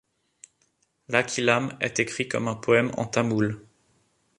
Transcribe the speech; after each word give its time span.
L'Akilam 1.09 1.77
est 1.79 1.99
écrit 1.99 2.27
comme 2.27 2.47
un 2.47 2.55
poème 2.55 2.89
en 2.97 3.05
Tamoul. 3.05 3.63